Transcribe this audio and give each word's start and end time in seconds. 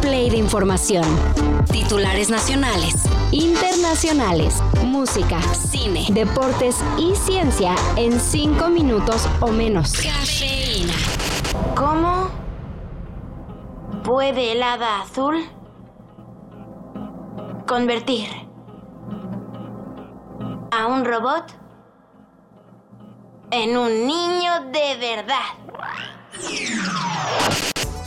play 0.00 0.30
de 0.30 0.36
información. 0.36 1.04
Titulares 1.70 2.30
nacionales, 2.30 2.94
internacionales, 3.32 4.62
música, 4.84 5.40
cine, 5.54 6.06
deportes 6.10 6.76
y 6.96 7.14
ciencia 7.14 7.74
en 7.96 8.18
5 8.18 8.68
minutos 8.68 9.28
o 9.40 9.48
menos. 9.48 9.92
Cafeína. 9.92 10.94
¿Cómo 11.74 12.30
puede 14.04 14.52
el 14.52 14.62
hada 14.62 15.02
azul 15.02 15.44
convertir 17.66 18.28
a 20.70 20.86
un 20.86 21.04
robot 21.04 21.44
en 23.50 23.76
un 23.76 24.06
niño 24.06 24.52
de 24.72 24.96
verdad? 24.98 25.58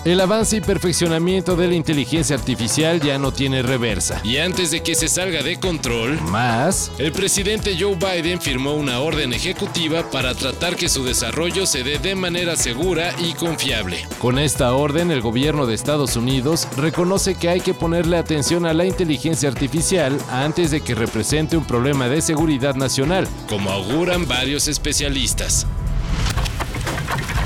El 0.04 0.20
avance 0.20 0.58
y 0.58 0.62
perfeccionamiento 0.62 1.56
de 1.56 1.68
la 1.68 1.76
inteligencia 1.76 2.36
artificial 2.36 3.00
ya 3.00 3.20
no 3.20 3.32
tiene 3.32 3.62
reversa. 3.62 4.20
Y 4.24 4.38
antes 4.38 4.72
de 4.72 4.82
que 4.82 4.96
se 4.96 5.08
salga 5.08 5.44
de 5.44 5.60
control, 5.60 6.20
más, 6.22 6.92
el 6.98 7.12
presidente 7.12 7.78
Joe 7.80 7.96
Biden 7.96 8.42
firmó 8.42 8.74
una 8.74 9.00
orden 9.00 9.32
ejecutiva 9.32 10.10
para 10.10 10.34
tratar 10.34 10.76
que 10.76 10.90
su 10.90 11.04
desarrollo 11.04 11.68
se 11.68 11.84
dé 11.84 12.00
de 12.00 12.16
manera 12.16 12.56
segura 12.56 13.14
y 13.20 13.34
confiable. 13.34 14.04
Con 14.18 14.40
esta 14.40 14.74
orden, 14.74 15.12
el 15.12 15.22
gobierno 15.22 15.68
de 15.68 15.76
Estados 15.76 16.16
Unidos 16.16 16.68
reconoce 16.78 17.36
que 17.36 17.50
hay 17.50 17.62
que 17.62 17.76
ponerle 17.76 18.18
atención 18.18 18.66
a 18.66 18.74
la 18.74 18.86
inteligencia 18.86 19.50
artificial 19.50 20.18
antes 20.32 20.72
de 20.72 20.82
que 20.82 20.96
represente 20.96 21.58
un 21.58 21.66
problema 21.66 22.08
de 22.08 22.24
seguridad 22.24 22.74
nacional, 22.74 23.28
como 23.48 23.70
auguran 23.70 24.28
varios 24.28 24.68
especialistas. 24.68 25.68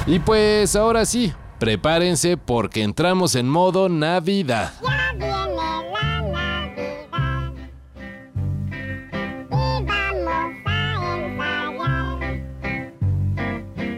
Y 0.08 0.20
pues 0.20 0.77
ahora 0.77 1.04
sí, 1.05 1.34
prepárense 1.66 2.38
porque 2.38 2.84
entramos 2.84 3.34
en 3.34 3.50
modo 3.50 3.90
Navidad. 3.90 4.71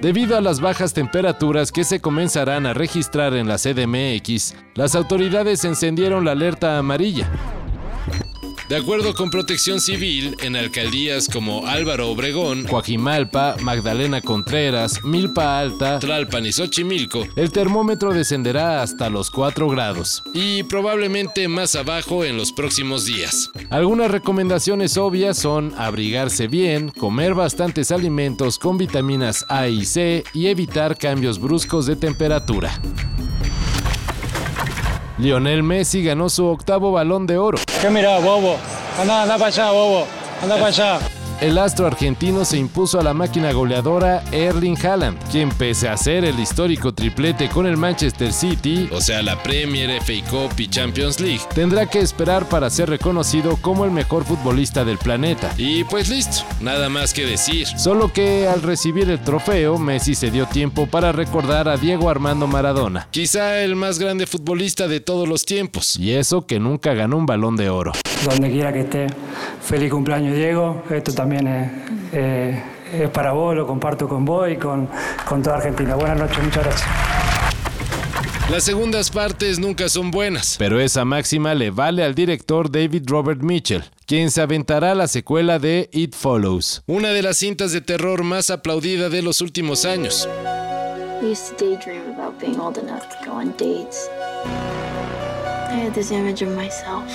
Debido 0.01 0.37
a 0.37 0.39
las 0.39 0.61
bajas 0.61 0.93
temperaturas 0.93 1.73
que 1.73 1.83
se 1.83 1.99
comenzarán 1.99 2.65
a 2.65 2.73
registrar 2.73 3.33
en 3.33 3.49
la 3.49 3.57
CDMX, 3.57 4.55
las 4.73 4.95
autoridades 4.95 5.65
encendieron 5.65 6.23
la 6.23 6.31
alerta 6.31 6.77
amarilla, 6.77 7.29
de 8.69 8.75
acuerdo 8.75 9.13
con 9.13 9.29
Protección 9.29 9.79
Civil, 9.79 10.35
en 10.41 10.55
alcaldías 10.55 11.27
como 11.31 11.67
Álvaro 11.67 12.09
Obregón, 12.09 12.65
Coajimalpa, 12.65 13.55
Magdalena 13.61 14.21
Contreras, 14.21 15.03
Milpa 15.03 15.59
Alta, 15.59 15.99
Tlalpan 15.99 16.45
y 16.45 16.51
Xochimilco, 16.51 17.25
el 17.35 17.51
termómetro 17.51 18.13
descenderá 18.13 18.81
hasta 18.81 19.09
los 19.09 19.31
4 19.31 19.69
grados 19.69 20.23
y 20.33 20.63
probablemente 20.63 21.47
más 21.47 21.75
abajo 21.75 22.25
en 22.25 22.37
los 22.37 22.51
próximos 22.51 23.05
días. 23.05 23.51
Algunas 23.69 24.11
recomendaciones 24.11 24.97
obvias 24.97 25.37
son 25.37 25.73
abrigarse 25.77 26.47
bien, 26.47 26.89
comer 26.89 27.33
bastantes 27.33 27.91
alimentos 27.91 28.59
con 28.59 28.77
vitaminas 28.77 29.45
A 29.49 29.67
y 29.67 29.85
C 29.85 30.23
y 30.33 30.47
evitar 30.47 30.97
cambios 30.97 31.39
bruscos 31.39 31.85
de 31.85 31.95
temperatura. 31.95 32.79
Lionel 35.17 35.63
Messi 35.63 36.03
ganó 36.03 36.29
su 36.29 36.45
octavo 36.45 36.91
balón 36.91 37.25
de 37.25 37.37
oro. 37.37 37.57
¿Qué 37.81 37.89
mira, 37.89 38.19
bobo? 38.19 38.57
Anda, 39.01 39.23
anda 39.23 39.35
para 39.35 39.47
allá, 39.47 39.71
bobo. 39.71 40.07
Anda 40.43 40.55
para 40.55 40.67
allá. 40.67 40.99
El 41.39 41.59
astro 41.59 41.85
argentino 41.85 42.43
se 42.45 42.57
impuso 42.57 42.99
a 42.99 43.03
la 43.03 43.13
máquina 43.13 43.51
goleadora 43.51 44.23
Erling 44.31 44.75
Haaland, 44.83 45.19
quien 45.31 45.49
pese 45.49 45.87
a 45.87 45.93
hacer 45.93 46.25
el 46.25 46.39
histórico 46.39 46.95
triplete 46.95 47.47
con 47.47 47.67
el 47.67 47.77
Manchester 47.77 48.33
City, 48.33 48.89
o 48.91 48.99
sea 48.99 49.21
la 49.21 49.41
Premier, 49.43 50.01
FA 50.01 50.27
Cup 50.31 50.59
y 50.59 50.67
Champions 50.67 51.19
League, 51.19 51.41
tendrá 51.53 51.85
que 51.85 51.99
esperar 51.99 52.49
para 52.49 52.71
ser 52.71 52.89
reconocido 52.89 53.55
como 53.61 53.85
el 53.85 53.91
mejor 53.91 54.25
futbolista 54.25 54.83
del 54.83 54.97
planeta. 54.97 55.53
Y 55.59 55.83
pues 55.83 56.09
listo, 56.09 56.37
nada 56.59 56.89
más 56.89 57.13
que 57.13 57.27
decir. 57.27 57.67
Solo 57.67 58.11
que 58.11 58.47
al 58.47 58.63
recibir 58.63 59.07
el 59.11 59.21
trofeo, 59.21 59.77
Messi 59.77 60.15
se 60.15 60.31
dio 60.31 60.47
tiempo 60.47 60.87
para 60.87 61.11
recordar 61.11 61.69
a 61.69 61.77
Diego 61.77 62.09
Armando 62.09 62.47
Maradona, 62.47 63.09
quizá 63.11 63.59
el 63.61 63.75
más 63.75 63.99
grande 63.99 64.25
futbolista 64.25 64.87
de 64.87 65.01
todos 65.01 65.29
los 65.29 65.45
tiempos, 65.45 65.97
y 65.97 66.13
eso 66.13 66.47
que 66.47 66.59
nunca 66.59 66.95
ganó 66.95 67.15
un 67.17 67.27
balón 67.27 67.57
de 67.57 67.69
oro. 67.69 67.91
Donde 68.25 68.49
quiera 68.49 68.73
que 68.73 68.79
esté, 68.79 69.05
feliz 69.67 69.91
cumpleaños 69.91 70.35
Diego. 70.35 70.83
Esto 70.89 71.13
también 71.13 71.47
es, 71.47 71.71
eh, 72.13 72.63
es 72.93 73.09
para 73.09 73.33
vos, 73.33 73.55
lo 73.55 73.67
comparto 73.67 74.07
con 74.07 74.23
vos 74.23 74.49
y 74.49 74.55
con, 74.55 74.87
con 75.27 75.43
toda 75.43 75.57
Argentina. 75.57 75.95
Buenas 75.95 76.17
noches, 76.17 76.43
muchas 76.43 76.63
gracias. 76.63 76.89
Las 78.49 78.63
segundas 78.63 79.11
partes 79.11 79.59
nunca 79.59 79.89
son 79.89 80.09
buenas, 80.09 80.55
pero 80.57 80.79
esa 80.79 81.03
máxima 81.03 81.53
le 81.53 81.69
vale 81.69 82.05
al 82.05 82.15
director 82.15 82.71
David 82.71 83.03
Robert 83.05 83.41
Mitchell, 83.41 83.83
quien 84.05 84.31
se 84.31 84.41
aventará 84.41 84.95
la 84.95 85.09
secuela 85.09 85.59
de 85.59 85.89
It 85.91 86.15
Follows, 86.15 86.81
una 86.87 87.09
de 87.09 87.23
las 87.23 87.37
cintas 87.39 87.73
de 87.73 87.81
terror 87.81 88.23
más 88.23 88.49
aplaudida 88.49 89.09
de 89.09 89.21
los 89.21 89.41
últimos 89.41 89.83
años. 89.83 90.29
I 91.21 91.25
used 91.25 91.57
to 91.57 91.65
daydream 91.65 92.13
about 92.17 92.39
being 92.39 92.57
old 92.57 92.77
enough 92.77 93.09
to 93.09 93.29
go 93.29 93.33
on 93.33 93.51
dates. 93.57 94.07
I 94.45 95.73
had 95.73 95.93
this 95.93 96.11
image 96.11 96.41
of 96.41 96.55
myself 96.55 97.11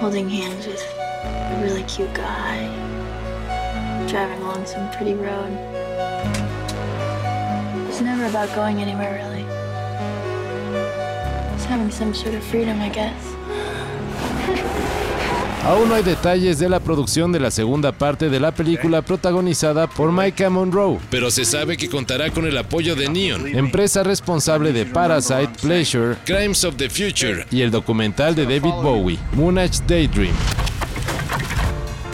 holding 0.00 0.28
hands 0.28 0.66
with 0.66 1.05
a 1.26 1.60
really 1.62 1.82
cute 1.84 2.12
guy, 2.14 2.66
driving 4.08 4.42
along 4.42 4.66
some 4.66 4.90
pretty 4.92 5.14
road. 5.14 5.50
It's 7.88 8.00
never 8.00 8.26
about 8.26 8.54
going 8.54 8.80
anywhere, 8.80 9.14
really. 9.14 9.44
It's 11.54 11.64
having 11.64 11.90
some 11.90 12.14
sort 12.14 12.34
of 12.34 12.44
freedom, 12.44 12.80
I 12.80 12.88
guess. 12.90 13.36
Aún 15.66 15.88
no 15.88 15.96
hay 15.96 16.04
detalles 16.04 16.60
de 16.60 16.68
la 16.68 16.78
producción 16.78 17.32
de 17.32 17.40
la 17.40 17.50
segunda 17.50 17.90
parte 17.90 18.28
de 18.30 18.38
la 18.38 18.52
película 18.52 19.02
protagonizada 19.02 19.88
por 19.88 20.12
Micah 20.12 20.48
Monroe, 20.48 21.00
pero 21.10 21.28
se 21.28 21.44
sabe 21.44 21.76
que 21.76 21.90
contará 21.90 22.30
con 22.30 22.46
el 22.46 22.56
apoyo 22.56 22.94
de 22.94 23.08
Neon, 23.08 23.48
empresa 23.48 24.04
responsable 24.04 24.72
de 24.72 24.86
Parasite, 24.86 25.50
Pleasure, 25.60 26.14
Crimes 26.24 26.62
of 26.64 26.76
the 26.76 26.88
Future 26.88 27.46
y 27.50 27.62
el 27.62 27.72
documental 27.72 28.36
de 28.36 28.44
David 28.44 28.74
Bowie, 28.80 29.18
Moonage 29.32 29.80
Daydream. 29.88 30.36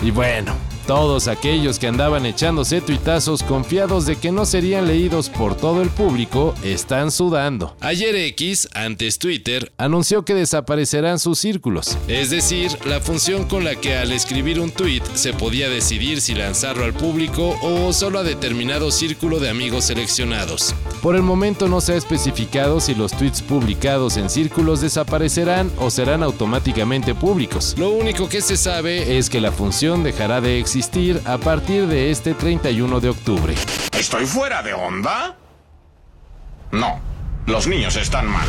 Y 0.03 0.11
bueno, 0.11 0.53
todos 0.87 1.29
aquellos 1.29 1.79
que 1.79 1.87
andaban 1.87 2.27
echándose 2.27 2.81
tuitazos 2.81 3.43
confiados 3.43 4.07
de 4.07 4.17
que 4.17 4.33
no 4.33 4.45
serían 4.45 4.87
leídos 4.87 5.29
por 5.29 5.57
todo 5.57 5.83
el 5.83 5.89
público 5.91 6.55
están 6.63 7.11
sudando. 7.11 7.77
Ayer 7.81 8.15
X, 8.17 8.69
antes 8.75 9.19
Twitter, 9.19 9.73
anunció 9.77 10.25
que 10.25 10.35
desaparecerán 10.35 11.19
sus 11.19 11.39
círculos, 11.39 11.97
es 12.09 12.31
decir, 12.31 12.73
la 12.85 13.01
función 13.01 13.45
con 13.49 13.65
la 13.65 13.77
que 13.77 13.97
al 13.97 14.13
escribir 14.13 14.61
un 14.61 14.71
tweet 14.71 15.03
se 15.15 15.33
podía 15.33 15.69
decidir 15.69 16.21
si 16.21 16.35
lanzarlo 16.35 16.85
al 16.85 16.95
público 16.95 17.57
o 17.63 17.93
solo 17.93 18.19
a 18.19 18.23
determinado 18.23 18.91
círculo 18.91 19.41
de 19.41 19.51
amigos 19.51 19.85
seleccionados. 19.85 20.75
Por 21.03 21.17
el 21.17 21.23
momento 21.23 21.69
no 21.69 21.81
se 21.81 21.95
ha 21.95 21.97
especificado 21.97 22.81
si 22.81 22.95
los 22.95 23.13
tweets 23.13 23.43
publicados 23.43 24.17
en 24.17 24.31
círculos 24.31 24.81
desaparecerán 24.81 25.71
o 25.79 25.91
serán 25.91 26.23
automáticamente 26.23 27.15
públicos. 27.15 27.75
Lo 27.77 27.91
único 27.91 28.29
que 28.29 28.41
se 28.41 28.57
sabe 28.57 29.19
es 29.19 29.29
que 29.29 29.41
la 29.41 29.53
función 29.53 30.03
dejará 30.03 30.41
de 30.41 30.59
existir 30.73 31.21
a 31.27 31.37
partir 31.37 31.87
de 31.87 32.11
este 32.11 32.33
31 32.33 32.99
de 32.99 33.11
octubre. 33.11 33.55
¿Estoy 33.93 34.25
fuera 34.25 34.63
de 34.63 34.73
onda? 34.73 35.37
No, 36.71 36.99
los 37.45 37.67
niños 37.67 37.97
están 37.97 38.27
mal. 38.27 38.49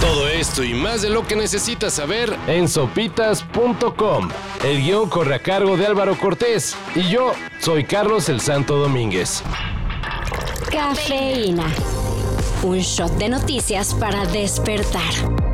Todo 0.00 0.26
esto 0.26 0.64
y 0.64 0.74
más 0.74 1.02
de 1.02 1.10
lo 1.10 1.24
que 1.24 1.36
necesitas 1.36 1.94
saber 1.94 2.36
en 2.48 2.68
sopitas.com. 2.68 4.28
El 4.64 4.82
guion 4.82 5.08
corre 5.08 5.36
a 5.36 5.38
cargo 5.38 5.76
de 5.76 5.86
Álvaro 5.86 6.18
Cortés 6.18 6.76
y 6.96 7.08
yo 7.08 7.32
soy 7.60 7.84
Carlos 7.84 8.28
el 8.28 8.40
Santo 8.40 8.76
Domínguez. 8.76 9.44
Cafeína. 10.68 11.66
Un 12.64 12.78
shot 12.78 13.12
de 13.18 13.28
noticias 13.28 13.94
para 13.94 14.26
despertar. 14.26 15.53